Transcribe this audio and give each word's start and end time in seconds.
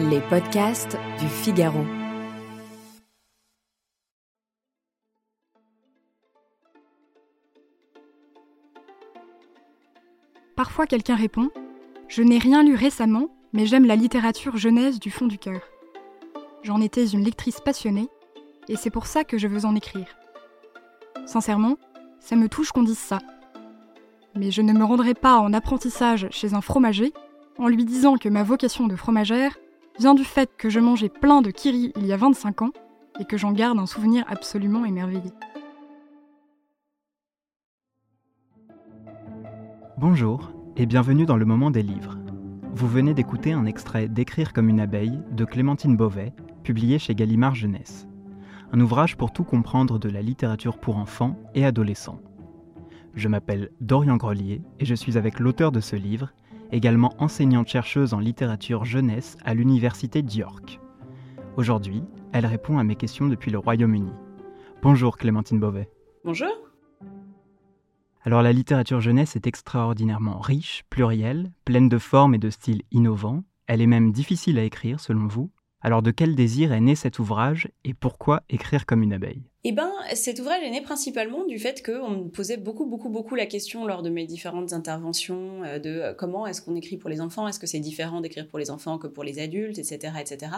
Les 0.00 0.20
podcasts 0.20 0.96
du 1.18 1.26
Figaro. 1.26 1.84
Parfois 10.54 10.86
quelqu'un 10.86 11.16
répond 11.16 11.50
Je 12.06 12.22
n'ai 12.22 12.38
rien 12.38 12.62
lu 12.62 12.76
récemment, 12.76 13.28
mais 13.52 13.66
j'aime 13.66 13.86
la 13.86 13.96
littérature 13.96 14.56
jeunesse 14.56 15.00
du 15.00 15.10
fond 15.10 15.26
du 15.26 15.36
cœur. 15.36 15.62
J'en 16.62 16.80
étais 16.80 17.08
une 17.08 17.24
lectrice 17.24 17.58
passionnée, 17.58 18.06
et 18.68 18.76
c'est 18.76 18.90
pour 18.90 19.06
ça 19.06 19.24
que 19.24 19.36
je 19.36 19.48
veux 19.48 19.64
en 19.64 19.74
écrire. 19.74 20.16
Sincèrement, 21.26 21.76
ça 22.20 22.36
me 22.36 22.48
touche 22.48 22.70
qu'on 22.70 22.84
dise 22.84 22.98
ça. 22.98 23.18
Mais 24.36 24.52
je 24.52 24.62
ne 24.62 24.72
me 24.72 24.84
rendrai 24.84 25.14
pas 25.14 25.38
en 25.38 25.52
apprentissage 25.52 26.28
chez 26.30 26.54
un 26.54 26.60
fromager 26.60 27.12
en 27.58 27.66
lui 27.66 27.84
disant 27.84 28.16
que 28.16 28.28
ma 28.28 28.44
vocation 28.44 28.86
de 28.86 28.94
fromagère 28.94 29.58
vient 29.98 30.14
du 30.14 30.24
fait 30.24 30.50
que 30.56 30.70
je 30.70 30.78
mangeais 30.78 31.08
plein 31.08 31.42
de 31.42 31.50
kiri 31.50 31.92
il 31.96 32.06
y 32.06 32.12
a 32.12 32.16
25 32.16 32.62
ans 32.62 32.70
et 33.18 33.24
que 33.24 33.36
j'en 33.36 33.52
garde 33.52 33.78
un 33.78 33.86
souvenir 33.86 34.24
absolument 34.28 34.84
émerveillé. 34.84 35.32
Bonjour 39.96 40.52
et 40.76 40.86
bienvenue 40.86 41.26
dans 41.26 41.36
le 41.36 41.44
moment 41.44 41.72
des 41.72 41.82
livres. 41.82 42.16
Vous 42.72 42.86
venez 42.86 43.12
d'écouter 43.12 43.52
un 43.52 43.66
extrait 43.66 44.08
d'Écrire 44.08 44.52
comme 44.52 44.68
une 44.68 44.78
abeille 44.78 45.20
de 45.32 45.44
Clémentine 45.44 45.96
Beauvais, 45.96 46.32
publié 46.62 47.00
chez 47.00 47.16
Gallimard 47.16 47.56
Jeunesse. 47.56 48.06
Un 48.70 48.80
ouvrage 48.80 49.16
pour 49.16 49.32
tout 49.32 49.42
comprendre 49.42 49.98
de 49.98 50.08
la 50.08 50.22
littérature 50.22 50.78
pour 50.78 50.98
enfants 50.98 51.36
et 51.56 51.64
adolescents. 51.64 52.20
Je 53.14 53.26
m'appelle 53.26 53.70
Dorian 53.80 54.16
Grelier 54.16 54.62
et 54.78 54.84
je 54.84 54.94
suis 54.94 55.18
avec 55.18 55.40
l'auteur 55.40 55.72
de 55.72 55.80
ce 55.80 55.96
livre, 55.96 56.32
également 56.72 57.14
enseignante-chercheuse 57.18 58.14
en 58.14 58.18
littérature 58.18 58.84
jeunesse 58.84 59.36
à 59.44 59.54
l'Université 59.54 60.22
d'York. 60.22 60.80
Aujourd'hui, 61.56 62.02
elle 62.32 62.46
répond 62.46 62.78
à 62.78 62.84
mes 62.84 62.96
questions 62.96 63.26
depuis 63.26 63.50
le 63.50 63.58
Royaume-Uni. 63.58 64.12
Bonjour 64.82 65.16
Clémentine 65.16 65.58
Beauvais. 65.58 65.90
Bonjour. 66.24 66.48
Alors 68.22 68.42
la 68.42 68.52
littérature 68.52 69.00
jeunesse 69.00 69.36
est 69.36 69.46
extraordinairement 69.46 70.38
riche, 70.38 70.84
plurielle, 70.90 71.52
pleine 71.64 71.88
de 71.88 71.98
formes 71.98 72.34
et 72.34 72.38
de 72.38 72.50
styles 72.50 72.82
innovants. 72.92 73.44
Elle 73.66 73.80
est 73.80 73.86
même 73.86 74.12
difficile 74.12 74.58
à 74.58 74.64
écrire 74.64 75.00
selon 75.00 75.26
vous. 75.26 75.50
Alors 75.80 76.02
de 76.02 76.10
quel 76.10 76.34
désir 76.34 76.72
est 76.72 76.80
né 76.80 76.94
cet 76.94 77.18
ouvrage 77.18 77.70
et 77.84 77.94
pourquoi 77.94 78.42
écrire 78.48 78.84
comme 78.84 79.02
une 79.02 79.12
abeille? 79.12 79.48
Eh 79.64 79.72
ben, 79.72 79.90
cet 80.14 80.38
ouvrage 80.38 80.62
est 80.62 80.70
né 80.70 80.80
principalement 80.80 81.44
du 81.44 81.58
fait 81.58 81.84
qu'on 81.84 82.10
me 82.10 82.28
posait 82.28 82.56
beaucoup, 82.56 82.86
beaucoup, 82.86 83.08
beaucoup 83.08 83.34
la 83.34 83.46
question 83.46 83.86
lors 83.86 84.02
de 84.02 84.08
mes 84.08 84.24
différentes 84.24 84.72
interventions 84.72 85.64
euh, 85.64 85.80
de 85.80 85.90
euh, 85.90 86.14
comment 86.14 86.46
est-ce 86.46 86.62
qu'on 86.62 86.76
écrit 86.76 86.96
pour 86.96 87.10
les 87.10 87.20
enfants, 87.20 87.48
est-ce 87.48 87.58
que 87.58 87.66
c'est 87.66 87.80
différent 87.80 88.20
d'écrire 88.20 88.46
pour 88.46 88.60
les 88.60 88.70
enfants 88.70 88.98
que 88.98 89.08
pour 89.08 89.24
les 89.24 89.40
adultes, 89.40 89.78
etc., 89.78 90.14
etc. 90.20 90.52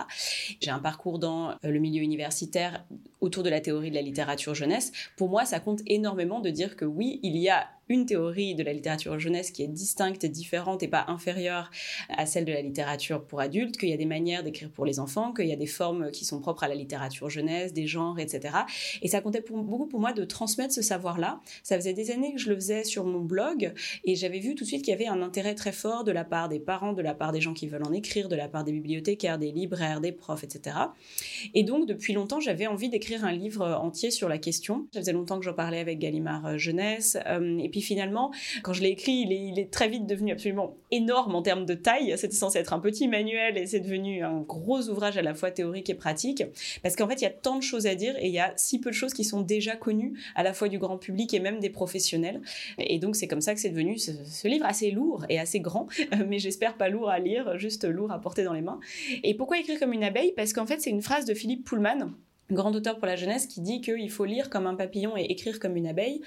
J'ai 0.61 0.71
un 0.71 0.81
parcours 0.81 1.19
dans 1.19 1.51
euh, 1.51 1.55
le 1.63 1.79
milieu 1.79 2.03
universitaire 2.03 2.85
autour 3.23 3.43
de 3.43 3.49
la 3.49 3.63
théorie 3.63 3.89
de 3.89 3.95
la 3.95 4.03
littérature 4.03 4.55
jeunesse. 4.55 4.93
Pour 5.17 5.31
moi, 5.31 5.47
ça 5.47 5.61
compte 5.61 5.81
énormément 5.87 6.41
de 6.41 6.51
dire 6.51 6.77
que 6.77 6.85
oui, 6.85 7.21
il 7.23 7.39
y 7.39 7.49
a 7.49 7.69
une 7.91 8.07
théorie 8.07 8.55
de 8.55 8.63
la 8.63 8.73
littérature 8.73 9.19
jeunesse 9.19 9.51
qui 9.51 9.65
est 9.65 9.69
distincte, 9.69 10.25
différente 10.25 10.83
et 10.83 10.89
pas 10.89 11.07
inférieure 11.09 11.71
à 12.09 12.25
celle 12.25 12.45
de 12.45 12.53
la 12.53 12.63
littérature 12.63 13.27
pour 13.27 13.41
adultes, 13.41 13.77
qu'il 13.77 13.89
y 13.89 13.93
a 13.93 13.97
des 13.97 14.07
manières 14.07 14.45
d'écrire 14.45 14.71
pour 14.71 14.87
les 14.87 15.01
enfants, 15.01 15.33
qu'il 15.33 15.47
y 15.47 15.53
a 15.53 15.57
des 15.57 15.67
formes 15.67 16.13
qui 16.13 16.25
sont 16.25 16.41
propres 16.41 16.63
à 16.63 16.69
la 16.69 16.77
littérature 16.77 17.29
jeunesse, 17.29 17.73
des 17.73 17.89
genres, 17.89 18.21
etc. 18.21 18.55
Et 19.03 19.09
ça 19.09 19.21
comptait 19.21 19.45
beaucoup 19.49 19.87
pour 19.87 20.01
moi 20.01 20.13
de 20.13 20.25
transmettre 20.25 20.75
ce 20.75 20.83
savoir-là. 20.83 21.41
Ça 21.63 21.77
faisait 21.77 21.93
des 21.93 22.11
années 22.11 22.33
que 22.33 22.41
je 22.41 22.49
le 22.49 22.55
faisais 22.55 22.85
sur 22.85 23.05
mon 23.05 23.21
blog 23.21 23.73
et 24.05 24.15
j'avais 24.15 24.39
vu 24.39 24.55
tout 24.55 24.65
de 24.65 24.69
suite 24.69 24.83
qu'il 24.83 24.93
y 24.93 24.95
avait 24.95 25.07
un 25.07 25.23
intérêt 25.23 25.55
très 25.55 25.73
fort 25.73 26.05
de 26.05 26.13
la 26.13 26.25
part 26.25 26.49
des 26.49 26.61
parents, 26.61 26.93
de 26.93 27.03
la 27.03 27.15
part 27.15 27.33
des 27.33 27.41
gens 27.41 27.55
qui 27.55 27.67
veulent 27.67 27.87
en 27.87 27.93
écrire, 27.93 28.29
de 28.29 28.37
la 28.37 28.49
part 28.49 28.65
des 28.65 28.73
bibliothécaires, 28.73 29.39
des 29.39 29.53
libraires, 29.53 30.01
des 30.01 30.13
profs, 30.13 30.45
etc. 30.45 30.77
Et 31.55 31.63
donc, 31.63 31.87
depuis 31.87 32.13
longtemps, 32.13 32.41
j'avais 32.41 32.67
envie 32.67 32.89
d'écrire 32.89 33.25
un 33.25 33.33
livre 33.33 33.67
entier 33.67 34.11
sur 34.11 34.29
la 34.29 34.39
question. 34.39 34.87
Ça 34.93 35.01
faisait 35.01 35.13
longtemps 35.13 35.39
que 35.39 35.45
j'en 35.45 35.55
parlais 35.55 35.79
avec 35.79 35.99
Gallimard 35.99 36.47
euh, 36.47 36.59
Jeunesse. 36.59 37.19
Euh, 37.27 37.59
et 37.59 37.69
puis 37.69 37.81
finalement, 37.81 38.33
quand 38.63 38.73
je 38.73 38.83
l'ai 38.83 38.89
écrit, 38.89 39.27
il 39.29 39.59
est, 39.59 39.71
très 39.71 39.89
vite 39.89 40.07
devenu 40.07 40.33
absolument 40.33 40.77
énorme 40.91 41.35
en 41.35 41.43
termes 41.43 41.65
de 41.65 41.75
taille. 41.75 42.15
C'était 42.17 42.35
censé 42.35 42.59
être 42.59 42.73
un 42.73 42.81
petit 42.81 43.09
manuel 43.09 43.57
et 43.57 43.67
c'est 43.67 43.81
devenu 43.81 44.25
un 44.25 44.41
gros 44.41 44.89
ouvrage 44.89 45.17
à 45.17 45.23
la 45.23 45.35
fois 45.35 45.51
théorique 45.51 45.91
et 45.91 45.95
pratique. 45.95 46.43
Parce 46.83 46.97
qu'en 46.97 47.07
fait, 47.07 47.21
il 47.21 47.25
y 47.25 47.27
a 47.27 47.31
tant 47.31 47.57
de 47.57 47.63
choses 47.63 47.87
à 47.87 47.95
dire 47.95 48.17
et 48.19 48.27
il 48.27 48.33
y 48.33 48.41
a 48.41 48.53
si 48.57 48.80
peu 48.81 48.91
de 48.91 48.95
choses 48.95 49.13
qui 49.13 49.25
sont 49.25 49.41
déjà 49.41 49.77
connues 49.77 50.19
à 50.35 50.43
la 50.43 50.53
fois 50.53 50.69
du 50.69 50.79
grand 50.79 50.99
public 50.99 51.33
et 51.35 51.41
même 51.41 51.61
des 51.61 51.71
professionnels. 51.71 52.41
Et 52.79 52.99
donc 52.99 53.17
c'est 53.17 53.29
comme 53.29 53.41
ça 53.41 53.55
que 53.55 53.61
c'est 53.61 53.71
devenu 53.71 53.99
ce, 53.99 54.49
livre 54.49 54.67
assez 54.67 54.91
lourd 54.91 55.25
et 55.29 55.39
assez 55.39 55.61
grand, 55.61 55.87
mais 56.29 56.39
j'espère 56.39 56.77
pas 56.77 56.89
lourd 56.89 57.11
à 57.11 57.19
lire, 57.19 57.59
juste 57.59 57.85
lourd 57.85 58.11
à 58.11 58.21
porter 58.21 58.43
dans 58.43 58.53
les 58.53 58.63
mains. 58.63 58.81
Et 59.23 59.35
pourquoi 59.35 59.59
écrire 59.59 59.79
comme 59.79 59.93
une 59.93 60.05
abeille? 60.05 60.33
Parce 60.37 60.53
qu'en 60.53 60.67
fait 60.67 60.81
c'est 60.81 60.91
une 60.91 61.03
phrase 61.03 61.25
de 61.25 61.35
Philippe 61.35 61.65
Pullman 61.65 62.11
grand 62.55 62.75
auteur 62.75 62.99
pour 62.99 63.07
la 63.07 63.17
jeunesse 63.17 63.47
qui 63.47 63.61
dit 63.61 63.81
qu'il 63.81 64.11
faut 64.11 64.25
lire 64.25 64.51
comme 64.51 64.67
un 64.67 64.75
papillon 64.75 65.17
et 65.17 65.25
écrire 65.25 65.59
comme 65.59 65.77
une 65.77 65.87
abeille, 65.87 66.21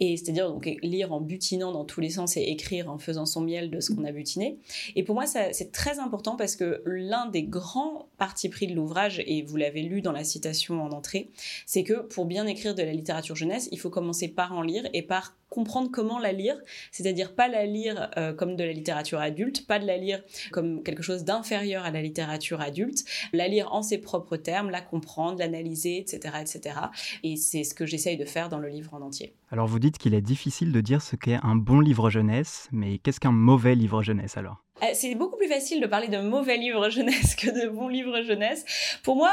et 0.00 0.16
c'est-à-dire 0.16 0.48
donc 0.48 0.68
lire 0.82 1.12
en 1.12 1.20
butinant 1.20 1.72
dans 1.72 1.84
tous 1.84 2.00
les 2.00 2.10
sens 2.10 2.36
et 2.36 2.42
écrire 2.42 2.90
en 2.90 2.98
faisant 2.98 3.26
son 3.26 3.40
miel 3.40 3.70
de 3.70 3.80
ce 3.80 3.92
qu'on 3.92 4.04
a 4.04 4.12
butiné. 4.12 4.58
Et 4.96 5.02
pour 5.02 5.14
moi, 5.14 5.26
c'est 5.26 5.72
très 5.72 5.98
important 5.98 6.36
parce 6.36 6.56
que 6.56 6.82
l'un 6.84 7.26
des 7.26 7.42
grands 7.42 8.08
partis 8.18 8.48
pris 8.48 8.66
de 8.66 8.74
l'ouvrage, 8.74 9.22
et 9.26 9.42
vous 9.42 9.56
l'avez 9.56 9.82
lu 9.82 10.02
dans 10.02 10.12
la 10.12 10.24
citation 10.24 10.82
en 10.82 10.90
entrée, 10.90 11.30
c'est 11.66 11.84
que 11.84 12.02
pour 12.02 12.26
bien 12.26 12.46
écrire 12.46 12.74
de 12.74 12.82
la 12.82 12.92
littérature 12.92 13.36
jeunesse, 13.36 13.68
il 13.72 13.78
faut 13.78 13.90
commencer 13.90 14.28
par 14.28 14.52
en 14.52 14.62
lire 14.62 14.88
et 14.92 15.02
par 15.02 15.37
comprendre 15.48 15.90
comment 15.90 16.18
la 16.18 16.32
lire, 16.32 16.56
c'est-à-dire 16.90 17.34
pas 17.34 17.48
la 17.48 17.64
lire 17.64 18.10
euh, 18.16 18.32
comme 18.32 18.56
de 18.56 18.64
la 18.64 18.72
littérature 18.72 19.20
adulte, 19.20 19.66
pas 19.66 19.78
de 19.78 19.86
la 19.86 19.96
lire 19.96 20.22
comme 20.52 20.82
quelque 20.82 21.02
chose 21.02 21.24
d'inférieur 21.24 21.84
à 21.84 21.90
la 21.90 22.02
littérature 22.02 22.60
adulte, 22.60 23.04
la 23.32 23.48
lire 23.48 23.72
en 23.72 23.82
ses 23.82 23.98
propres 23.98 24.36
termes, 24.36 24.70
la 24.70 24.80
comprendre, 24.80 25.38
l'analyser, 25.38 25.98
etc., 25.98 26.36
etc. 26.40 26.76
Et 27.22 27.36
c'est 27.36 27.64
ce 27.64 27.74
que 27.74 27.86
j'essaye 27.86 28.16
de 28.16 28.24
faire 28.24 28.48
dans 28.48 28.58
le 28.58 28.68
livre 28.68 28.94
en 28.94 29.00
entier. 29.00 29.34
Alors 29.50 29.66
vous 29.66 29.78
dites 29.78 29.98
qu'il 29.98 30.14
est 30.14 30.20
difficile 30.20 30.72
de 30.72 30.80
dire 30.80 31.02
ce 31.02 31.16
qu'est 31.16 31.38
un 31.42 31.56
bon 31.56 31.80
livre 31.80 32.10
jeunesse, 32.10 32.68
mais 32.72 32.98
qu'est-ce 32.98 33.20
qu'un 33.20 33.32
mauvais 33.32 33.74
livre 33.74 34.02
jeunesse 34.02 34.36
alors? 34.36 34.64
Euh, 34.82 34.86
c'est 34.94 35.14
beaucoup 35.14 35.36
plus 35.36 35.48
facile 35.48 35.80
de 35.80 35.86
parler 35.86 36.08
de 36.08 36.18
mauvais 36.18 36.56
livre 36.56 36.88
jeunesse 36.90 37.34
que 37.34 37.50
de 37.50 37.68
bon 37.68 37.88
livre 37.88 38.22
jeunesse. 38.22 38.64
Pour 39.02 39.16
moi, 39.16 39.32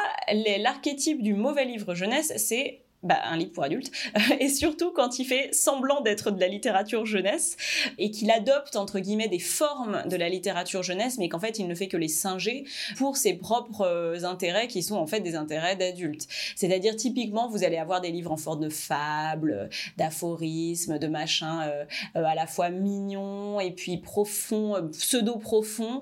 l'archétype 0.59 1.21
du 1.21 1.33
mauvais 1.33 1.65
livre 1.65 1.93
jeunesse, 1.93 2.33
c'est 2.37 2.84
bah, 3.05 3.19
un 3.25 3.37
livre 3.37 3.51
pour 3.51 3.63
adultes, 3.63 3.91
et 4.39 4.49
surtout 4.49 4.91
quand 4.91 5.19
il 5.19 5.25
fait 5.25 5.53
semblant 5.53 6.01
d'être 6.01 6.31
de 6.31 6.39
la 6.39 6.47
littérature 6.47 7.05
jeunesse, 7.05 7.55
et 7.99 8.09
qu'il 8.09 8.31
adopte, 8.31 8.75
entre 8.75 8.99
guillemets, 8.99 9.27
des 9.27 9.39
formes 9.39 10.03
de 10.09 10.15
la 10.15 10.27
littérature 10.27 10.81
jeunesse, 10.81 11.19
mais 11.19 11.29
qu'en 11.29 11.39
fait, 11.39 11.59
il 11.59 11.67
ne 11.67 11.75
fait 11.75 11.87
que 11.87 11.97
les 11.97 12.07
singer 12.07 12.65
pour 12.97 13.15
ses 13.15 13.35
propres 13.35 13.81
euh, 13.81 14.23
intérêts, 14.23 14.67
qui 14.67 14.81
sont 14.81 14.95
en 14.95 15.05
fait 15.05 15.19
des 15.19 15.35
intérêts 15.35 15.75
d'adultes. 15.75 16.27
C'est-à-dire, 16.55 16.95
typiquement, 16.95 17.47
vous 17.47 17.63
allez 17.63 17.77
avoir 17.77 18.01
des 18.01 18.09
livres 18.09 18.31
en 18.31 18.37
forme 18.37 18.61
de 18.61 18.69
fables, 18.69 19.69
d'aphorismes, 19.97 20.97
de 20.97 21.07
machins 21.07 21.61
euh, 21.63 21.85
euh, 22.15 22.25
à 22.25 22.33
la 22.33 22.47
fois 22.47 22.69
mignons, 22.69 23.59
et 23.59 23.69
puis 23.71 23.97
profonds, 23.97 24.89
pseudo-profonds, 24.91 26.01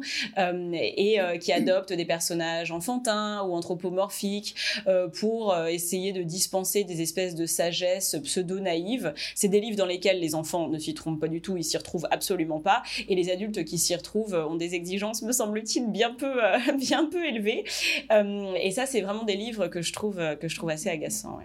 et 0.74 1.20
qui 1.42 1.52
adoptent 1.52 1.92
des 1.92 2.06
personnages 2.06 2.72
enfantins 2.72 3.44
ou 3.44 3.54
anthropomorphiques 3.54 4.56
pour 5.20 5.56
essayer 5.68 6.14
de 6.14 6.24
dispenser 6.24 6.84
des 6.84 6.93
des 6.94 7.02
espèces 7.02 7.36
de 7.36 7.46
sagesse 7.46 8.16
pseudo-naïve. 8.24 9.14
C'est 9.36 9.48
des 9.48 9.60
livres 9.60 9.78
dans 9.78 9.86
lesquels 9.86 10.20
les 10.20 10.36
enfants 10.36 10.70
ne 10.70 10.78
s'y 10.78 10.94
trompent 10.94 11.20
pas 11.20 11.28
du 11.28 11.42
tout, 11.42 11.58
ils 11.58 11.64
s'y 11.64 11.78
retrouvent 11.78 12.08
absolument 12.12 12.60
pas, 12.60 12.84
et 13.08 13.16
les 13.16 13.30
adultes 13.32 13.64
qui 13.66 13.78
s'y 13.78 13.96
retrouvent 13.96 14.36
ont 14.36 14.56
des 14.56 14.76
exigences, 14.76 15.22
me 15.22 15.32
semble-t-il, 15.32 15.92
bien 15.92 16.14
peu, 16.14 16.44
euh, 16.44 16.58
bien 16.78 17.06
peu 17.06 17.26
élevées. 17.26 17.64
Euh, 18.12 18.54
et 18.56 18.72
ça, 18.72 18.86
c'est 18.86 19.02
vraiment 19.02 19.24
des 19.24 19.36
livres 19.36 19.68
que 19.68 19.82
je 19.82 19.94
trouve, 19.94 20.20
que 20.40 20.48
je 20.48 20.56
trouve 20.56 20.70
assez 20.70 20.90
agaçants. 20.90 21.40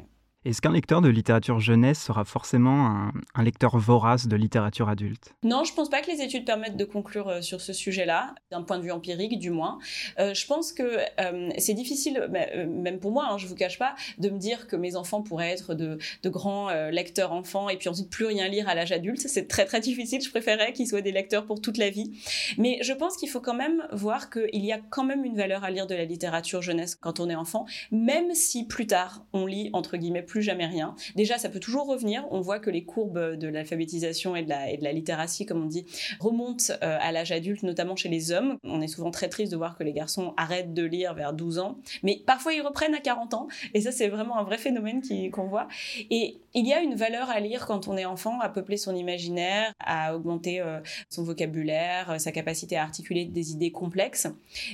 Est-ce 0.49 0.63
qu'un 0.63 0.73
lecteur 0.73 1.03
de 1.03 1.11
littérature 1.11 1.61
jeunesse 1.61 2.03
sera 2.03 2.25
forcément 2.25 3.11
un, 3.35 3.43
lecteur 3.43 3.77
vorace 3.77 4.29
de 4.29 4.35
littérature 4.35 4.89
adulte? 4.89 5.35
Non, 5.43 5.63
je 5.63 5.75
pense 5.75 5.91
pas 5.91 6.01
que 6.01 6.11
les 6.11 6.23
études 6.23 6.47
permettent 6.47 6.79
de 6.79 6.87
conclure 6.87 7.29
euh, 7.29 7.41
sur 7.43 7.61
ce 7.61 7.75
sujet-là, 7.75 8.35
d'un 8.51 8.63
point 8.63 8.79
de 8.79 8.83
vue 8.83 8.91
empirique 8.91 9.39
du 9.39 9.51
moins. 9.51 9.79
Euh, 10.19 10.33
je 10.33 10.47
pense 10.47 10.73
que 10.73 11.01
euh, 11.21 11.51
c'est 11.59 11.75
difficile, 11.75 12.31
même 12.67 12.99
pour 12.99 13.13
moi, 13.13 13.27
hein, 13.31 13.37
je 13.37 13.47
vous 13.47 13.57
cache 13.57 13.79
pas, 13.79 13.95
de 14.17 14.31
me 14.31 14.39
dire 14.39 14.69
que 14.69 14.77
mes 14.77 14.97
enfants 14.97 15.21
pourraient 15.21 15.51
être 15.51 15.75
de, 15.75 15.99
grands 16.25 16.71
lecteurs 16.91 17.33
enfants 17.33 17.69
et 17.69 17.77
puis 17.77 17.91
ensuite 17.91 18.09
plus 18.09 18.25
rien 18.25 18.49
lire 18.49 18.71
à 18.71 18.75
l'âge 18.75 18.93
adulte. 18.93 19.21
C'est 19.21 19.49
très 19.49 19.67
très 19.67 19.81
difficile. 19.81 20.23
Je 20.23 20.31
préférerais 20.31 20.73
qu'ils 20.73 20.87
soient 20.87 21.03
des 21.03 21.13
lecteurs 21.13 21.45
pour 21.45 21.61
toute 21.61 21.77
la 21.77 21.91
vie. 21.91 22.19
Mais 22.57 22.79
je 22.83 22.95
pense 22.95 23.19
qu'il 23.19 23.29
faut 23.29 23.41
quand 23.41 23.55
même 23.55 23.87
voir 23.93 24.31
qu'il 24.31 24.65
y 24.65 24.73
a 24.73 24.79
quand 24.89 25.05
même 25.05 25.27
une 25.27 25.37
valeur 25.37 25.65
à 25.65 25.71
lire 25.71 25.87
de 25.87 25.95
la 25.95 26.07
littérature 26.07 26.63
jeunesse 26.63 26.95
quand 26.95 27.21
on 27.21 27.29
est 27.29 27.35
enfant, 27.35 27.67
même 27.91 28.33
si 28.33 28.67
plus 28.67 28.87
tard 28.87 29.27
on 29.35 29.45
lit 29.45 29.69
entre 29.75 29.99
guillemets 29.99 30.23
plus 30.23 30.38
jamais 30.41 30.67
rien. 30.67 30.95
Déjà, 31.17 31.39
ça 31.39 31.49
peut 31.49 31.61
toujours 31.61 31.87
revenir. 31.87 32.25
On 32.31 32.41
voit 32.41 32.59
que 32.59 32.71
les 32.71 32.85
courbes 32.85 33.37
de 33.37 33.49
l'alphabétisation 33.49 34.37
et, 34.37 34.43
de 34.43 34.49
la, 34.49 34.71
et 34.71 34.77
de 34.77 34.85
la 34.85 34.93
littératie, 34.93 35.47
comme 35.47 35.63
on 35.63 35.67
dit, 35.67 35.87
remontent 36.21 36.73
euh, 36.83 36.99
à 37.01 37.13
l'âge 37.13 37.33
adulte, 37.33 37.63
notamment 37.63 37.97
chez 37.97 38.09
les 38.09 38.33
hommes. 38.33 38.57
On 38.65 38.81
est 38.81 38.89
souvent 38.89 39.11
très 39.11 39.29
triste 39.29 39.53
de 39.53 39.57
voir 39.57 39.77
que 39.77 39.85
les 39.85 39.93
garçons 39.93 40.35
arrêtent 40.37 40.75
de 40.75 40.83
lire 40.83 41.15
vers 41.15 41.33
12 41.33 41.59
ans, 41.59 41.79
mais 42.03 42.23
parfois 42.25 42.53
ils 42.53 42.63
reprennent 42.63 42.95
à 42.95 43.01
40 43.01 43.35
ans. 43.35 43.49
Et 43.75 43.81
ça, 43.81 43.93
c'est 43.93 44.09
vraiment 44.09 44.39
un 44.39 44.45
vrai 44.45 44.59
phénomène 44.59 45.03
qu'on 45.31 45.47
voit. 45.47 45.69
Et 46.11 46.39
il 46.55 46.67
y 46.67 46.73
a 46.73 46.81
une 46.81 46.95
valeur 46.95 47.31
à 47.31 47.41
lire 47.41 47.67
quand 47.67 47.89
on 47.89 47.97
est 47.97 48.05
enfant, 48.05 48.41
à 48.41 48.49
peupler 48.49 48.77
son 48.77 48.95
imaginaire, 48.95 49.73
à 49.81 50.17
augmenter 50.17 50.61
euh, 50.61 50.81
son 51.09 51.23
vocabulaire, 51.23 52.11
euh, 52.11 52.19
sa 52.19 52.33
capacité 52.33 52.77
à 52.77 52.83
articuler 52.83 53.25
des 53.27 53.53
idées 53.53 53.71
complexes. 53.71 54.27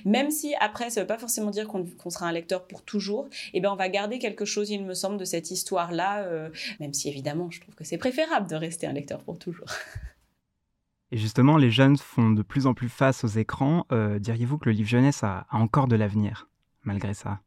Même 0.04 0.30
si 0.30 0.54
après, 0.60 0.90
ça 0.90 1.00
ne 1.00 1.04
veut 1.04 1.08
pas 1.08 1.18
forcément 1.18 1.50
dire 1.50 1.68
qu'on 1.68 2.10
sera 2.10 2.26
un 2.26 2.32
lecteur 2.32 2.66
pour 2.66 2.82
toujours, 2.82 3.26
et 3.52 3.58
eh 3.58 3.60
bien 3.60 3.72
on 3.72 3.76
va 3.76 3.88
garder 3.88 4.18
quelque 4.18 4.44
chose, 4.44 4.70
il 4.70 4.84
me 4.84 4.94
semble, 4.94 5.16
de 5.16 5.24
cette 5.24 5.43
histoire-là, 5.50 6.22
euh, 6.22 6.50
même 6.80 6.92
si 6.92 7.08
évidemment, 7.08 7.50
je 7.50 7.60
trouve 7.60 7.74
que 7.74 7.84
c'est 7.84 7.98
préférable 7.98 8.48
de 8.48 8.56
rester 8.56 8.86
un 8.86 8.92
lecteur 8.92 9.22
pour 9.22 9.38
toujours. 9.38 9.68
Et 11.10 11.18
justement, 11.18 11.56
les 11.56 11.70
jeunes 11.70 11.96
font 11.96 12.30
de 12.30 12.42
plus 12.42 12.66
en 12.66 12.74
plus 12.74 12.88
face 12.88 13.22
aux 13.22 13.28
écrans. 13.28 13.86
Diriez-vous 14.18 14.58
que 14.58 14.68
le 14.68 14.74
livre 14.74 14.88
jeunesse 14.88 15.22
a 15.22 15.46
encore 15.52 15.86
de 15.86 15.94
l'avenir, 15.94 16.48
malgré 16.82 17.14
ça? 17.14 17.40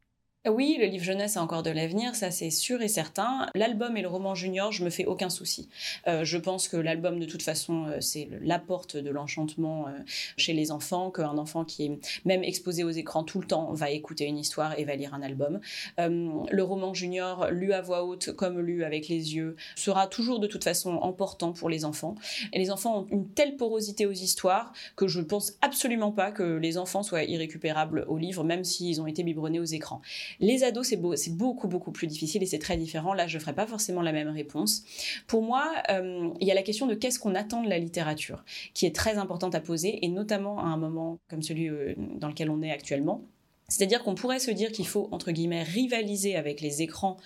Oui, 0.49 0.77
le 0.79 0.85
livre 0.85 1.03
jeunesse 1.03 1.37
a 1.37 1.43
encore 1.43 1.63
de 1.63 1.69
l'avenir, 1.69 2.15
ça 2.15 2.31
c'est 2.31 2.49
sûr 2.49 2.81
et 2.81 2.87
certain. 2.87 3.47
L'album 3.55 3.97
et 3.97 4.01
le 4.01 4.07
roman 4.07 4.35
junior, 4.35 4.71
je 4.71 4.83
me 4.83 4.89
fais 4.89 5.05
aucun 5.05 5.29
souci. 5.29 5.67
Euh, 6.07 6.23
je 6.23 6.37
pense 6.37 6.67
que 6.67 6.77
l'album, 6.77 7.19
de 7.19 7.25
toute 7.25 7.41
façon, 7.41 7.85
euh, 7.85 7.97
c'est 8.01 8.29
la 8.41 8.59
porte 8.59 8.97
de 8.97 9.09
l'enchantement 9.09 9.87
euh, 9.87 9.91
chez 10.37 10.53
les 10.53 10.71
enfants, 10.71 11.11
qu'un 11.11 11.37
enfant 11.37 11.65
qui 11.65 11.85
est 11.85 11.99
même 12.25 12.43
exposé 12.43 12.83
aux 12.83 12.89
écrans 12.89 13.23
tout 13.23 13.41
le 13.41 13.47
temps 13.47 13.73
va 13.73 13.89
écouter 13.91 14.25
une 14.25 14.37
histoire 14.37 14.77
et 14.79 14.85
va 14.85 14.95
lire 14.95 15.13
un 15.13 15.21
album. 15.21 15.59
le 15.97 16.61
roman 16.61 16.93
junior, 16.93 17.49
lu 17.51 17.73
à 17.73 17.81
voix 17.81 18.03
haute 18.03 18.31
comme 18.33 18.59
lu 18.59 18.83
avec 18.83 19.07
les 19.07 19.35
yeux, 19.35 19.55
sera 19.75 20.07
toujours 20.07 20.39
de 20.39 20.47
toute 20.47 20.63
façon 20.63 21.01
important 21.03 21.51
pour 21.51 21.69
les 21.69 21.85
enfants. 21.85 22.15
Et 22.53 22.59
les 22.59 22.71
enfants 22.71 22.99
ont 22.99 23.07
une 23.11 23.27
telle 23.29 23.57
porosité 23.57 24.05
aux 24.05 24.11
histoires 24.11 24.71
que 24.95 25.07
je 25.07 25.19
ne 25.19 25.25
pense 25.25 25.53
absolument 25.61 26.11
pas 26.11 26.31
que 26.31 26.43
les 26.43 26.77
enfants 26.77 27.03
soient 27.03 27.23
irrécupérables 27.23 28.05
aux 28.07 28.17
livres, 28.17 28.43
même 28.43 28.63
s'ils 28.63 29.01
ont 29.01 29.07
été 29.07 29.23
biberonnés 29.23 29.59
aux 29.59 29.65
écrans. 29.65 30.01
Les 30.39 30.63
ados, 30.63 30.87
c'est 30.87 31.35
beaucoup, 31.35 31.67
beaucoup 31.67 31.91
plus 31.91 32.07
difficile 32.07 32.43
et 32.43 32.45
c'est 32.45 32.59
très 32.59 32.77
différent. 32.77 33.13
Là, 33.13 33.27
je 33.27 33.37
ne 33.37 33.41
ferai 33.41 33.53
pas 33.53 33.67
forcément 33.67 34.01
la 34.01 34.11
même 34.11 34.29
réponse. 34.29 34.83
Pour 35.27 35.41
moi, 35.41 35.71
euh, 35.89 36.29
il 36.39 36.47
y 36.47 36.51
a 36.51 36.55
la 36.55 36.63
question 36.63 36.87
de 36.87 36.95
qu'est-ce 36.95 37.19
qu'on 37.19 37.35
attend 37.35 37.63
de 37.63 37.69
la 37.69 37.79
littérature, 37.79 38.43
qui 38.73 38.85
est 38.85 38.95
très 38.95 39.17
importante 39.17 39.55
à 39.55 39.59
poser, 39.59 40.03
et 40.05 40.09
notamment 40.09 40.59
à 40.59 40.65
un 40.65 40.77
moment 40.77 41.19
comme 41.29 41.41
celui 41.41 41.69
euh, 41.69 41.93
dans 41.97 42.27
lequel 42.27 42.49
on 42.49 42.61
est 42.61 42.71
actuellement. 42.71 43.23
C'est-à-dire 43.69 44.01
qu'on 44.01 44.15
pourrait 44.15 44.39
se 44.39 44.49
dire 44.49 44.71
qu'il 44.71 44.87
faut, 44.87 45.09
entre 45.11 45.31
guillemets, 45.31 45.61
rivaliser 45.61 46.37
avec 46.37 46.61
les 46.61 46.81
écrans 46.81 47.17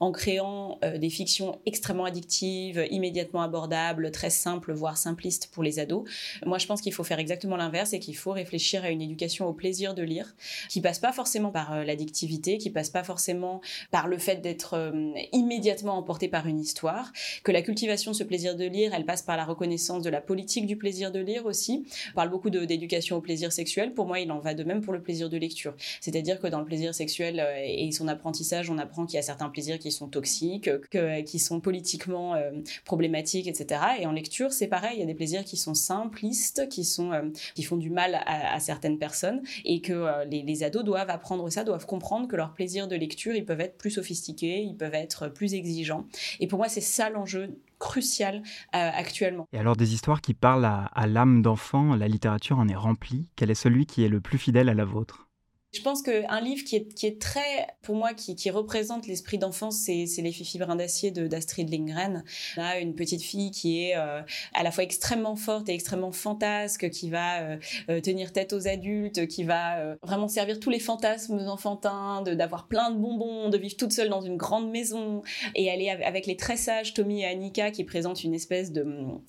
en 0.00 0.10
créant 0.10 0.76
euh, 0.82 0.98
des 0.98 1.08
fictions 1.08 1.60
extrêmement 1.66 2.04
addictives, 2.04 2.84
immédiatement 2.90 3.42
abordables, 3.42 4.10
très 4.10 4.28
simples, 4.28 4.72
voire 4.72 4.98
simplistes 4.98 5.50
pour 5.52 5.62
les 5.62 5.78
ados. 5.78 6.02
Moi, 6.44 6.58
je 6.58 6.66
pense 6.66 6.80
qu'il 6.80 6.92
faut 6.92 7.04
faire 7.04 7.20
exactement 7.20 7.56
l'inverse 7.56 7.92
et 7.92 8.00
qu'il 8.00 8.16
faut 8.16 8.32
réfléchir 8.32 8.82
à 8.82 8.90
une 8.90 9.02
éducation 9.02 9.46
au 9.46 9.52
plaisir 9.52 9.94
de 9.94 10.02
lire, 10.02 10.34
qui 10.68 10.80
passe 10.80 10.98
pas 10.98 11.12
forcément 11.12 11.52
par 11.52 11.72
euh, 11.72 11.84
l'addictivité, 11.84 12.58
qui 12.58 12.70
passe 12.70 12.90
pas 12.90 13.04
forcément 13.04 13.60
par 13.92 14.08
le 14.08 14.18
fait 14.18 14.40
d'être 14.40 14.74
euh, 14.74 15.12
immédiatement 15.30 15.96
emporté 15.96 16.26
par 16.26 16.48
une 16.48 16.58
histoire, 16.58 17.12
que 17.44 17.52
la 17.52 17.62
cultivation 17.62 18.10
de 18.10 18.16
ce 18.16 18.24
plaisir 18.24 18.56
de 18.56 18.64
lire, 18.64 18.94
elle 18.94 19.06
passe 19.06 19.22
par 19.22 19.36
la 19.36 19.44
reconnaissance 19.44 20.02
de 20.02 20.10
la 20.10 20.20
politique 20.20 20.66
du 20.66 20.76
plaisir 20.76 21.12
de 21.12 21.20
lire 21.20 21.46
aussi. 21.46 21.86
On 22.10 22.14
parle 22.16 22.30
beaucoup 22.30 22.50
d'éducation 22.50 23.16
au 23.16 23.20
plaisir 23.20 23.52
sexuel. 23.52 23.94
Pour 23.94 24.06
moi, 24.06 24.18
il 24.18 24.32
en 24.32 24.40
va 24.40 24.54
de 24.54 24.64
même 24.64 24.80
pour 24.80 24.92
le 24.92 25.00
plaisir 25.00 25.30
de 25.30 25.36
lecture. 25.36 25.76
C'est-à-dire 26.00 26.40
que 26.40 26.46
dans 26.46 26.58
le 26.58 26.64
plaisir 26.64 26.94
sexuel 26.94 27.40
euh, 27.40 27.62
et 27.64 27.90
son 27.92 28.08
apprentissage, 28.08 28.70
on 28.70 28.78
apprend 28.78 29.06
qu'il 29.06 29.16
y 29.16 29.18
a 29.18 29.22
certains 29.22 29.48
plaisirs 29.48 29.78
qui 29.78 29.92
sont 29.92 30.08
toxiques, 30.08 30.70
que, 30.90 31.22
qui 31.22 31.38
sont 31.38 31.60
politiquement 31.60 32.34
euh, 32.34 32.50
problématiques, 32.84 33.46
etc. 33.46 33.80
Et 34.00 34.06
en 34.06 34.12
lecture, 34.12 34.52
c'est 34.52 34.68
pareil, 34.68 34.96
il 34.96 35.00
y 35.00 35.02
a 35.02 35.06
des 35.06 35.14
plaisirs 35.14 35.44
qui 35.44 35.56
sont 35.56 35.74
simplistes, 35.74 36.68
qui, 36.68 36.84
sont, 36.84 37.12
euh, 37.12 37.22
qui 37.54 37.62
font 37.62 37.76
du 37.76 37.90
mal 37.90 38.22
à, 38.26 38.58
certaines 38.60 38.98
personnes, 38.98 39.42
et 39.64 39.80
que 39.80 40.24
les, 40.28 40.62
ados 40.62 40.84
doivent 40.84 41.10
apprendre 41.10 41.50
ça, 41.50 41.64
doivent 41.64 41.86
comprendre 41.86 42.28
que 42.28 42.36
leurs 42.36 42.52
plaisirs 42.52 42.88
de 42.88 42.96
lecture, 42.96 43.34
ils 43.34 43.44
peuvent 43.44 43.60
être 43.60 43.76
plus 43.76 43.90
sophistiqués, 43.90 44.62
ils 44.62 44.76
peuvent 44.76 44.94
être 44.94 45.28
plus 45.28 45.54
exigeants. 45.54 46.06
Et 46.40 46.46
pour 46.46 46.58
moi, 46.58 46.68
c'est 46.68 46.80
ça 46.80 47.10
l'enjeu 47.10 47.58
crucial 47.78 48.42
actuellement. 48.72 49.46
Et 49.52 49.58
alors 49.58 49.76
des 49.76 49.92
histoires 49.92 50.20
qui 50.20 50.32
parlent 50.32 50.64
à 50.64 51.06
l'âme 51.06 51.42
d'enfant, 51.42 51.94
la 51.96 52.08
littérature 52.08 52.58
en 52.58 52.68
est 52.68 52.74
remplie. 52.74 53.28
Quel 53.36 53.50
est 53.50 53.54
celui 53.54 53.86
qui 53.86 54.04
est 54.04 54.08
le 54.08 54.20
plus 54.20 54.38
fidèle 54.38 54.68
à 54.68 54.74
la 54.74 54.84
vôtre? 54.84 55.28
Je 55.74 55.82
pense 55.82 56.02
qu'un 56.02 56.40
livre 56.40 56.64
qui 56.64 56.76
est, 56.76 57.20
très, 57.20 57.66
pour 57.82 57.96
moi, 57.96 58.14
qui, 58.14 58.50
représente 58.50 59.06
l'esprit 59.06 59.38
d'enfance, 59.38 59.76
c'est 59.78 60.06
Les 60.18 60.32
Fifi 60.32 60.58
Brins 60.58 60.76
d'Acier 60.76 61.10
d'Astrid 61.10 61.70
Lindgren. 61.70 62.24
On 62.56 62.62
a 62.62 62.78
une 62.78 62.94
petite 62.94 63.22
fille 63.22 63.50
qui 63.50 63.82
est 63.82 63.96
euh, 63.96 64.20
à 64.52 64.62
la 64.62 64.70
fois 64.70 64.84
extrêmement 64.84 65.36
forte 65.36 65.68
et 65.68 65.74
extrêmement 65.74 66.12
fantasque, 66.12 66.90
qui 66.90 67.10
va 67.10 67.40
euh, 67.40 67.56
euh, 67.90 68.00
tenir 68.00 68.32
tête 68.32 68.52
aux 68.52 68.68
adultes, 68.68 69.26
qui 69.26 69.44
va 69.44 69.96
vraiment 70.02 70.28
servir 70.28 70.60
tous 70.60 70.70
les 70.70 70.78
fantasmes 70.78 71.38
enfantins, 71.48 72.22
d'avoir 72.22 72.68
plein 72.68 72.90
de 72.90 72.98
bonbons, 72.98 73.48
de 73.48 73.58
vivre 73.58 73.76
toute 73.76 73.92
seule 73.92 74.08
dans 74.08 74.20
une 74.20 74.36
grande 74.36 74.70
maison. 74.70 75.22
Et 75.54 75.64
elle 75.66 75.82
est 75.82 75.90
avec 75.90 76.26
les 76.26 76.36
très 76.36 76.56
sages 76.56 76.94
Tommy 76.94 77.22
et 77.22 77.26
Annika 77.26 77.70
qui 77.70 77.84
présentent 77.84 78.22
une 78.22 78.34
espèce 78.34 78.72
de, 78.72 78.84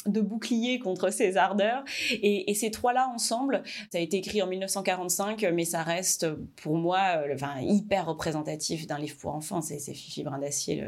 bouclier 0.05 0.79
contre 0.79 1.11
ses 1.11 1.37
ardeurs. 1.37 1.83
Et 2.11 2.53
ces 2.53 2.71
trois-là 2.71 3.09
ensemble, 3.13 3.63
ça 3.91 3.97
a 3.97 4.01
été 4.01 4.17
écrit 4.17 4.41
en 4.41 4.47
1945, 4.47 5.45
mais 5.53 5.65
ça 5.65 5.83
reste 5.83 6.25
pour 6.61 6.77
moi, 6.77 7.17
euh, 7.17 7.33
enfin, 7.33 7.59
hyper 7.61 8.05
représentatif 8.05 8.87
d'un 8.87 8.99
livre 8.99 9.17
pour 9.17 9.33
enfants. 9.33 9.61
C'est 9.61 9.79
Fifi 9.93 10.23
Brin 10.23 10.39
d'Acier, 10.39 10.83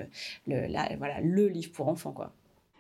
le, 0.48 0.68
voilà, 0.98 1.20
le 1.22 1.48
livre 1.48 1.72
pour 1.72 1.88
enfants, 1.88 2.12
quoi. 2.12 2.34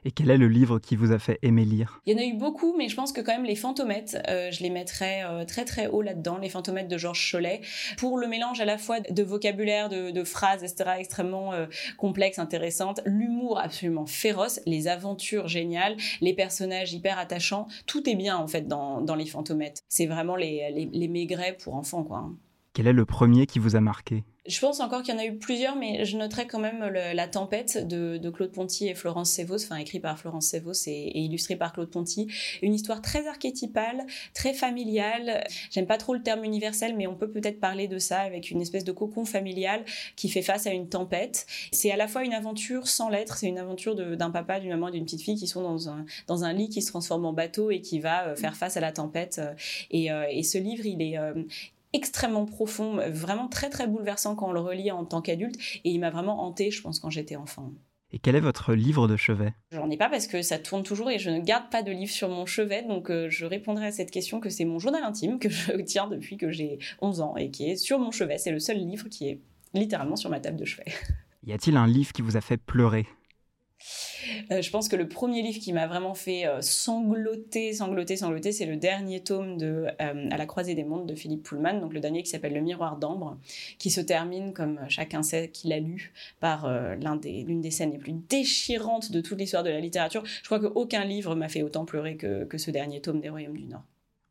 Et 0.05 0.11
quel 0.11 0.29
est 0.29 0.37
le 0.37 0.47
livre 0.47 0.79
qui 0.79 0.95
vous 0.95 1.11
a 1.11 1.19
fait 1.19 1.37
aimer 1.41 1.65
lire? 1.65 1.99
Il 2.05 2.13
y 2.13 2.15
en 2.15 2.23
a 2.23 2.25
eu 2.25 2.37
beaucoup, 2.37 2.73
mais 2.77 2.87
je 2.87 2.95
pense 2.95 3.11
que 3.11 3.19
quand 3.19 3.33
même 3.33 3.43
les 3.43 3.57
Fantomètres, 3.57 4.15
euh, 4.29 4.51
je 4.51 4.61
les 4.63 4.69
mettrais 4.69 5.23
euh, 5.25 5.43
très 5.43 5.65
très 5.65 5.87
haut 5.87 6.01
là-dedans, 6.01 6.37
les 6.37 6.47
Fantomètres 6.47 6.87
de 6.87 6.97
Georges 6.97 7.29
Cholet, 7.31 7.59
pour 7.97 8.17
le 8.17 8.27
mélange 8.27 8.61
à 8.61 8.65
la 8.65 8.77
fois 8.77 9.01
de 9.01 9.23
vocabulaire, 9.23 9.89
de, 9.89 10.23
phrases, 10.23 10.63
etc., 10.63 10.91
extrêmement 10.99 11.51
complexes, 11.97 12.39
intéressantes, 12.39 13.01
l'humour 13.05 13.59
absolument 13.59 14.05
féroce, 14.05 14.61
les 14.65 14.87
aventures 14.87 15.47
géniales, 15.47 15.97
les 16.21 16.33
personnages 16.33 16.93
hyper 16.93 17.19
attachants, 17.19 17.67
tout 17.85 18.09
est 18.09 18.15
bien 18.15 18.37
en 18.37 18.47
fait 18.47 18.67
dans, 18.67 19.01
dans 19.01 19.15
les 19.15 19.25
Fantomètres. 19.25 19.81
C'est 19.89 20.05
vraiment 20.05 20.35
les, 20.35 20.71
les, 20.73 20.89
les 20.91 21.07
maigrets 21.07 21.57
pour 21.61 21.75
enfants, 21.75 22.03
quoi. 22.03 22.19
Hein. 22.19 22.37
Quel 22.77 22.85
est 22.85 22.93
le 22.93 23.05
premier 23.07 23.47
qui 23.47 23.57
vous 23.57 23.75
a 23.75 23.81
marqué? 23.81 24.23
Je 24.45 24.59
pense 24.59 24.81
encore 24.81 25.01
qu'il 25.01 25.15
y 25.15 25.17
en 25.17 25.19
a 25.19 25.25
eu 25.25 25.39
plusieurs, 25.39 25.75
mais 25.75 26.05
je 26.05 26.15
noterai 26.15 26.45
quand 26.45 26.59
même 26.59 26.85
La 26.91 27.27
Tempête 27.27 27.87
de, 27.87 28.29
Claude 28.29 28.51
Ponty 28.51 28.87
et 28.87 28.93
Florence 28.93 29.31
Sévos, 29.31 29.63
enfin 29.63 29.77
écrit 29.77 29.99
par 29.99 30.19
Florence 30.19 30.45
Sévos 30.45 30.85
et, 30.85 31.19
illustré 31.19 31.55
par 31.55 31.73
Claude 31.73 31.89
Ponty. 31.89 32.27
Une 32.61 32.75
histoire 32.75 33.01
très 33.01 33.27
archétypale, 33.27 34.05
très 34.35 34.53
familiale. 34.53 35.43
J'aime 35.71 35.87
pas 35.87 35.97
trop 35.97 36.13
le 36.13 36.21
terme 36.21 36.43
universel, 36.43 36.95
mais 36.95 37.07
on 37.07 37.15
peut 37.15 37.31
peut-être 37.31 37.59
parler 37.59 37.87
de 37.87 37.97
ça 37.97 38.19
avec 38.19 38.51
une 38.51 38.61
espèce 38.61 38.83
de 38.83 38.91
cocon 38.91 39.25
familial 39.25 39.83
qui 40.15 40.29
fait 40.29 40.43
face 40.43 40.67
à 40.67 40.71
une 40.71 40.87
tempête. 40.87 41.47
C'est 41.71 41.89
à 41.89 41.97
la 41.97 42.07
fois 42.07 42.23
une 42.23 42.33
aventure 42.33 42.87
sans 42.87 43.09
lettres, 43.09 43.37
c'est 43.37 43.47
une 43.47 43.57
aventure 43.57 43.95
d'un 43.95 44.29
papa, 44.29 44.59
d'une 44.59 44.69
maman, 44.69 44.91
d'une 44.91 45.05
petite 45.05 45.23
fille 45.23 45.35
qui 45.35 45.47
sont 45.47 45.63
dans 45.63 45.89
un, 45.89 46.05
dans 46.27 46.43
un 46.43 46.53
lit 46.53 46.69
qui 46.69 46.83
se 46.83 46.91
transforme 46.91 47.25
en 47.25 47.33
bateau 47.33 47.71
et 47.71 47.81
qui 47.81 47.99
va 47.99 48.27
euh, 48.27 48.35
faire 48.35 48.55
face 48.55 48.77
à 48.77 48.81
la 48.81 48.91
tempête. 48.91 49.41
Et, 49.89 50.11
euh, 50.11 50.27
et 50.29 50.43
ce 50.43 50.59
livre, 50.59 50.85
il 50.85 51.01
est, 51.01 51.17
euh, 51.17 51.33
extrêmement 51.93 52.45
profond, 52.45 52.99
vraiment 53.11 53.47
très 53.47 53.69
très 53.69 53.87
bouleversant 53.87 54.35
quand 54.35 54.49
on 54.49 54.53
le 54.53 54.59
relit 54.59 54.91
en 54.91 55.05
tant 55.05 55.21
qu'adulte, 55.21 55.57
et 55.83 55.89
il 55.89 55.99
m'a 55.99 56.09
vraiment 56.09 56.43
hanté, 56.43 56.71
je 56.71 56.81
pense, 56.81 56.99
quand 56.99 57.09
j'étais 57.09 57.35
enfant. 57.35 57.71
Et 58.11 58.19
quel 58.19 58.35
est 58.35 58.41
votre 58.41 58.73
livre 58.73 59.07
de 59.07 59.17
chevet? 59.17 59.53
J'en 59.71 59.89
ai 59.89 59.97
pas 59.97 60.09
parce 60.09 60.27
que 60.27 60.41
ça 60.41 60.59
tourne 60.59 60.83
toujours 60.83 61.09
et 61.11 61.19
je 61.19 61.29
ne 61.29 61.39
garde 61.39 61.69
pas 61.69 61.83
de 61.83 61.91
livre 61.91 62.11
sur 62.11 62.29
mon 62.29 62.45
chevet, 62.45 62.83
donc 62.83 63.11
euh, 63.11 63.29
je 63.29 63.45
répondrai 63.45 63.87
à 63.87 63.91
cette 63.91 64.11
question 64.11 64.39
que 64.39 64.49
c'est 64.49 64.63
mon 64.63 64.79
journal 64.79 65.03
intime 65.03 65.39
que 65.39 65.49
je 65.49 65.73
tiens 65.85 66.07
depuis 66.07 66.37
que 66.37 66.49
j'ai 66.49 66.79
11 67.01 67.19
ans 67.21 67.35
et 67.35 67.51
qui 67.51 67.69
est 67.69 67.75
sur 67.75 67.99
mon 67.99 68.11
chevet. 68.11 68.37
C'est 68.37 68.51
le 68.51 68.59
seul 68.59 68.77
livre 68.77 69.09
qui 69.09 69.27
est 69.27 69.41
littéralement 69.73 70.15
sur 70.15 70.29
ma 70.29 70.39
table 70.39 70.57
de 70.57 70.65
chevet. 70.65 70.85
Y 71.45 71.51
a-t-il 71.51 71.75
un 71.75 71.87
livre 71.87 72.13
qui 72.13 72.21
vous 72.21 72.37
a 72.37 72.41
fait 72.41 72.57
pleurer? 72.57 73.05
Euh, 74.51 74.61
je 74.61 74.69
pense 74.71 74.89
que 74.89 74.95
le 74.95 75.07
premier 75.07 75.41
livre 75.41 75.59
qui 75.59 75.73
m'a 75.73 75.87
vraiment 75.87 76.13
fait 76.13 76.45
euh, 76.47 76.61
sangloter, 76.61 77.73
sangloter, 77.73 78.17
sangloter, 78.17 78.51
c'est 78.51 78.65
le 78.65 78.75
dernier 78.75 79.21
tome 79.21 79.57
de 79.57 79.87
euh, 80.01 80.29
À 80.31 80.37
la 80.37 80.45
croisée 80.45 80.75
des 80.75 80.83
mondes 80.83 81.07
de 81.07 81.15
Philippe 81.15 81.43
Pullman, 81.43 81.79
donc 81.79 81.93
le 81.93 81.99
dernier 81.99 82.23
qui 82.23 82.29
s'appelle 82.29 82.53
Le 82.53 82.61
miroir 82.61 82.97
d'ambre, 82.97 83.37
qui 83.77 83.89
se 83.89 84.01
termine, 84.01 84.53
comme 84.53 84.79
chacun 84.89 85.23
sait 85.23 85.49
qu'il 85.49 85.71
a 85.73 85.79
lu, 85.79 86.13
par 86.39 86.69
l'une 86.69 87.61
des, 87.61 87.71
scènes 87.71 87.91
les 87.91 87.97
plus 87.97 88.13
déchirantes 88.13 89.11
de 89.11 89.21
toute 89.21 89.37
l'histoire 89.37 89.63
de 89.63 89.69
la 89.69 89.79
littérature. 89.79 90.23
Je 90.25 90.45
crois 90.45 90.59
qu'aucun 90.59 91.05
livre 91.05 91.35
m'a 91.35 91.49
fait 91.49 91.61
autant 91.61 91.85
pleurer 91.85 92.17
que, 92.17 92.45
que 92.45 92.57
ce 92.57 92.71
dernier 92.71 93.01
tome 93.01 93.19
des 93.19 93.29
Royaumes 93.29 93.57
du 93.57 93.65
Nord. 93.65 93.83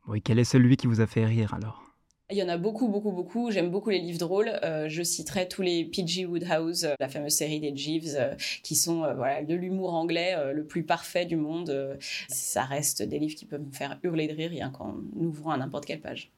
Oui, 0.09 0.23
quel 0.23 0.39
est 0.39 0.45
celui 0.45 0.77
qui 0.77 0.87
vous 0.87 1.01
a 1.01 1.07
fait 1.07 1.25
rire 1.25 1.55
alors? 1.55 1.86
Il 2.31 2.37
y 2.37 2.43
en 2.43 2.49
a 2.49 2.57
beaucoup, 2.57 2.89
beaucoup, 2.89 3.13
beaucoup. 3.13 3.51
J'aime 3.51 3.71
beaucoup 3.71 3.91
les 3.91 4.01
livres 4.01 4.19
drôles. 4.19 4.51
Euh, 4.65 4.89
je 4.89 5.03
citerai 5.03 5.49
tous 5.49 5.63
les 5.63 5.85
P.G. 5.85 6.27
Woodhouse, 6.27 6.85
euh, 6.85 6.95
la 6.99 7.09
fameuse 7.09 7.35
série 7.35 7.61
des 7.61 7.77
Jeeves, 7.77 8.17
euh, 8.17 8.35
qui 8.63 8.75
sont 8.75 9.01
voilà, 9.15 9.45
de 9.45 9.55
l'humour 9.55 9.95
anglais 9.95 10.35
le 10.53 10.65
plus 10.65 10.83
parfait 10.83 11.25
du 11.25 11.37
monde. 11.37 11.97
ça 12.29 12.65
reste 12.65 13.03
des 13.03 13.19
livres 13.19 13.37
qui 13.37 13.47
peuvent 13.47 13.63
me 13.63 13.73
faire 13.73 13.99
hurler 14.03 14.27
de 14.27 14.35
rire 14.35 14.51
rien 14.51 14.71
qu'en 14.71 14.97
ouvrant 15.15 15.53
à 15.53 15.57
n'importe 15.57 15.87
quelle 15.87 16.01
page. 16.01 16.33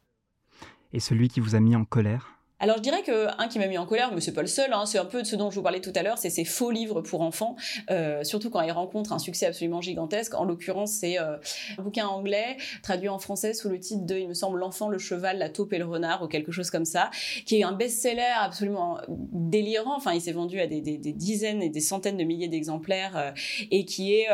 Et 0.93 1.01
celui 1.01 1.29
qui 1.29 1.41
vous 1.41 1.55
a 1.55 1.61
mis 1.61 1.77
en 1.77 1.85
colère? 1.85 2.38
Alors 2.61 2.79
je 2.79 2.83
dirais 2.83 3.03
que 3.03 3.29
un 3.41 3.47
qui 3.47 3.59
m'a 3.61 3.69
mis 3.69 3.79
en 3.79 3.87
colère, 3.87 4.11
mais 4.13 4.21
c'est 4.21 4.33
pas 4.33 4.43
le 4.43 4.49
seul, 4.49 4.73
hein, 4.73 4.85
c'est 4.85 4.99
un 4.99 5.05
peu 5.05 5.23
de 5.23 5.27
ce 5.27 5.37
dont 5.37 5.51
je 5.51 5.57
vous 5.57 5.63
parlais 5.63 5.81
tout 5.81 5.93
à 5.95 6.03
l'heure, 6.03 6.19
c'est 6.19 6.31
ces 6.31 6.45
faux 6.45 6.73
livres 6.73 7.03
pour 7.03 7.21
enfants, 7.21 7.55
euh, 7.91 8.25
surtout 8.25 8.51
quand 8.51 8.61
ils 8.63 8.73
rencontrent 8.73 9.13
un 9.13 9.21
succès 9.21 9.47
absolument 9.47 9.81
gigantesque. 9.81 10.35
En 10.35 10.45
l'occurrence, 10.45 10.91
c'est 10.91 11.21
euh, 11.21 11.37
un 11.79 11.83
bouquin 11.83 12.09
anglais 12.09 12.57
traduit 12.83 13.09
en 13.09 13.21
français 13.21 13.55
sous 13.55 13.69
le 13.69 13.79
titre 13.79 14.07
de, 14.07 14.17
il 14.17 14.29
me 14.29 14.35
semble, 14.35 14.59
l'enfant, 14.59 14.89
le 14.89 14.99
cheval, 14.99 15.39
la 15.39 15.51
taupe 15.51 15.73
et 15.73 15.79
le 15.79 15.85
renard 15.85 16.23
ou 16.23 16.27
quelque 16.27 16.51
chose 16.51 16.71
comme 16.71 16.85
ça, 16.85 17.11
qui 17.47 17.61
est 17.61 17.63
un 17.63 17.73
best-seller 17.73 18.35
absolument 18.41 18.99
délirant. 19.09 19.97
Enfin, 19.97 20.13
il 20.13 20.21
s'est 20.21 20.33
vendu 20.33 20.59
à 20.61 20.67
des, 20.67 20.81
dizaines 20.81 21.63
et 21.63 21.69
des 21.69 21.81
centaines 21.81 22.17
de 22.17 22.25
milliers 22.25 22.49
d'exemplaires 22.49 23.17
euh, 23.17 23.31
et 23.71 23.85
qui 23.85 24.15
est 24.15 24.29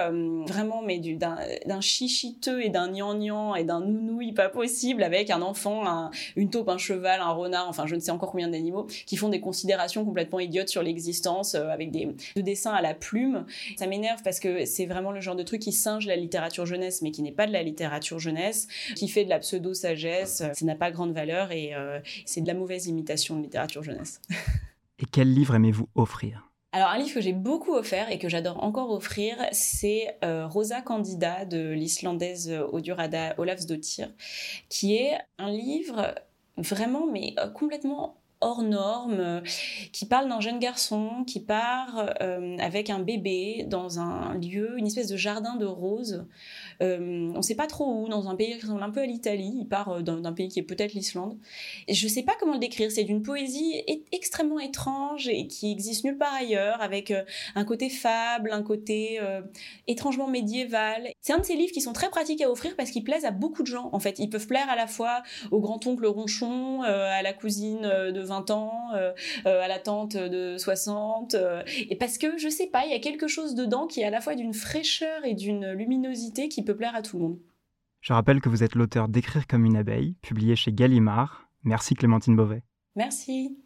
vraiment 0.46 0.82
mais 0.82 0.98
d'un 0.98 1.80
chichiteux 1.80 2.64
et 2.64 2.70
d'un 2.70 2.88
gnangnan 2.88 3.54
et 3.54 3.64
d'un 3.64 3.80
nounouille 3.80 4.32
pas 4.32 4.48
possible 4.48 5.02
avec 5.02 5.30
un 5.30 5.42
enfant, 5.42 6.10
une 6.36 6.50
taupe, 6.50 6.68
un 6.68 6.78
cheval, 6.78 7.20
un 7.20 7.32
renard, 7.32 7.68
enfin 7.68 7.86
je 7.86 7.94
ne 7.94 8.00
sais 8.00 8.12
encore 8.14 8.30
combien 8.30 8.48
d'animaux, 8.48 8.86
qui 9.06 9.16
font 9.16 9.28
des 9.28 9.40
considérations 9.40 10.04
complètement 10.04 10.40
idiotes 10.40 10.68
sur 10.68 10.82
l'existence 10.82 11.54
euh, 11.54 11.68
avec 11.68 11.90
des, 11.90 12.08
dessins 12.36 12.72
à 12.72 12.82
la 12.82 12.94
plume. 12.94 13.44
Ça 13.76 13.86
m'énerve 13.86 14.22
parce 14.22 14.40
que 14.40 14.64
c'est 14.64 14.86
vraiment 14.86 15.12
le 15.12 15.20
genre 15.20 15.36
de 15.36 15.42
truc 15.42 15.60
qui 15.60 15.72
singe 15.72 16.06
la 16.06 16.16
littérature 16.16 16.66
jeunesse, 16.66 17.02
mais 17.02 17.10
qui 17.10 17.22
n'est 17.22 17.32
pas 17.32 17.46
de 17.46 17.52
la 17.52 17.62
littérature 17.62 18.18
jeunesse, 18.18 18.68
qui 18.96 19.08
fait 19.08 19.24
de 19.24 19.30
la 19.30 19.38
pseudo-sagesse. 19.38 20.42
Ça 20.52 20.64
n'a 20.64 20.74
pas 20.74 20.90
grande 20.90 21.12
valeur 21.12 21.52
et 21.52 21.74
euh, 21.74 22.00
c'est 22.24 22.40
de 22.40 22.46
la 22.46 22.54
mauvaise 22.54 22.86
imitation 22.86 23.36
de 23.36 23.42
littérature 23.42 23.82
jeunesse. 23.82 24.20
et 24.98 25.04
quel 25.10 25.32
livre 25.32 25.54
aimez-vous 25.54 25.88
offrir? 25.94 26.50
Alors 26.72 26.88
un 26.88 26.98
livre 26.98 27.14
que 27.14 27.20
j'ai 27.20 27.32
beaucoup 27.32 27.74
offert 27.74 28.10
et 28.10 28.18
que 28.18 28.28
j'adore 28.28 28.64
encore 28.64 28.90
offrir, 28.90 29.36
c'est 29.52 30.16
euh, 30.24 30.48
Rosa 30.48 30.82
Candida 30.82 31.44
de 31.44 31.70
l'islandaise 31.70 32.52
Odurada 32.72 33.34
Olafsdottir, 33.38 34.08
qui 34.68 34.96
est 34.96 35.16
un 35.38 35.52
livre 35.52 36.16
vraiment 36.56 37.06
mais 37.06 37.34
complètement 37.54 38.16
hors 38.44 38.62
norme, 38.62 39.16
euh, 39.18 39.40
qui 39.92 40.06
parle 40.06 40.28
d'un 40.28 40.40
jeune 40.40 40.58
garçon 40.58 41.24
qui 41.26 41.40
part 41.40 42.12
euh, 42.20 42.56
avec 42.58 42.90
un 42.90 42.98
bébé 42.98 43.64
dans 43.66 43.98
un 43.98 44.34
lieu, 44.34 44.78
une 44.78 44.86
espèce 44.86 45.08
de 45.08 45.16
jardin 45.16 45.56
de 45.56 45.64
roses. 45.64 46.26
Euh, 46.82 47.30
on 47.34 47.38
ne 47.38 47.42
sait 47.42 47.54
pas 47.54 47.66
trop 47.66 48.02
où, 48.02 48.08
dans 48.08 48.28
un 48.28 48.36
pays 48.36 48.56
qui 48.56 48.62
ressemble 48.62 48.82
un 48.82 48.90
peu 48.90 49.00
à 49.00 49.06
l'Italie. 49.06 49.54
Il 49.60 49.66
part 49.66 50.02
d'un 50.02 50.32
pays 50.32 50.48
qui 50.48 50.58
est 50.58 50.64
peut-être 50.64 50.92
l'Islande. 50.92 51.38
Je 51.88 52.04
ne 52.04 52.10
sais 52.10 52.22
pas 52.22 52.34
comment 52.38 52.54
le 52.54 52.58
décrire. 52.58 52.90
C'est 52.90 53.04
d'une 53.04 53.22
poésie 53.22 53.82
extrêmement 54.12 54.60
étrange 54.60 55.28
et 55.28 55.46
qui 55.46 55.72
existe 55.72 56.04
nulle 56.04 56.18
part 56.18 56.34
ailleurs, 56.34 56.82
avec 56.82 57.12
un 57.54 57.64
côté 57.64 57.88
fable, 57.88 58.50
un 58.52 58.62
côté 58.62 59.20
étrangement 59.86 60.28
médiéval. 60.28 61.13
C'est 61.26 61.32
un 61.32 61.38
de 61.38 61.44
ces 61.44 61.56
livres 61.56 61.72
qui 61.72 61.80
sont 61.80 61.94
très 61.94 62.10
pratiques 62.10 62.42
à 62.42 62.50
offrir 62.50 62.76
parce 62.76 62.90
qu'ils 62.90 63.02
plaisent 63.02 63.24
à 63.24 63.30
beaucoup 63.30 63.62
de 63.62 63.66
gens. 63.66 63.88
En 63.92 63.98
fait, 63.98 64.18
ils 64.18 64.28
peuvent 64.28 64.46
plaire 64.46 64.68
à 64.68 64.76
la 64.76 64.86
fois 64.86 65.22
au 65.50 65.58
grand-oncle 65.58 66.04
ronchon, 66.04 66.82
à 66.82 67.22
la 67.22 67.32
cousine 67.32 67.80
de 67.80 68.20
20 68.20 68.50
ans, 68.50 68.90
euh, 68.94 69.12
euh, 69.46 69.62
à 69.62 69.68
la 69.68 69.78
tante 69.78 70.18
de 70.18 70.58
60. 70.58 71.34
Euh, 71.34 71.62
et 71.88 71.96
parce 71.96 72.18
que, 72.18 72.36
je 72.36 72.50
sais 72.50 72.66
pas, 72.66 72.84
il 72.84 72.92
y 72.92 72.94
a 72.94 72.98
quelque 72.98 73.26
chose 73.26 73.54
dedans 73.54 73.86
qui 73.86 74.00
est 74.00 74.04
à 74.04 74.10
la 74.10 74.20
fois 74.20 74.34
d'une 74.34 74.52
fraîcheur 74.52 75.24
et 75.24 75.32
d'une 75.32 75.72
luminosité 75.72 76.50
qui 76.50 76.62
peut 76.62 76.76
plaire 76.76 76.94
à 76.94 77.00
tout 77.00 77.16
le 77.16 77.22
monde. 77.22 77.38
Je 78.02 78.12
rappelle 78.12 78.42
que 78.42 78.50
vous 78.50 78.62
êtes 78.62 78.74
l'auteur 78.74 79.08
d'Écrire 79.08 79.46
comme 79.46 79.64
une 79.64 79.76
abeille, 79.76 80.16
publié 80.20 80.56
chez 80.56 80.74
Gallimard. 80.74 81.48
Merci 81.62 81.94
Clémentine 81.94 82.36
Beauvais. 82.36 82.62
Merci. 82.96 83.56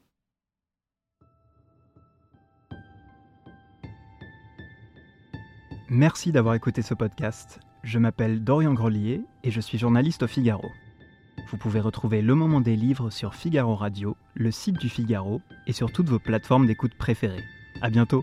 Merci 5.90 6.32
d'avoir 6.32 6.54
écouté 6.54 6.82
ce 6.82 6.92
podcast. 6.92 7.60
Je 7.82 7.98
m'appelle 7.98 8.44
Dorian 8.44 8.74
Grelier 8.74 9.22
et 9.42 9.50
je 9.50 9.58
suis 9.58 9.78
journaliste 9.78 10.22
au 10.22 10.26
Figaro. 10.26 10.70
Vous 11.50 11.56
pouvez 11.56 11.80
retrouver 11.80 12.20
Le 12.20 12.34
Moment 12.34 12.60
des 12.60 12.76
Livres 12.76 13.08
sur 13.08 13.34
Figaro 13.34 13.74
Radio, 13.74 14.14
le 14.34 14.50
site 14.50 14.78
du 14.78 14.90
Figaro 14.90 15.40
et 15.66 15.72
sur 15.72 15.90
toutes 15.90 16.10
vos 16.10 16.18
plateformes 16.18 16.66
d'écoute 16.66 16.94
préférées. 16.94 17.44
À 17.80 17.88
bientôt! 17.88 18.22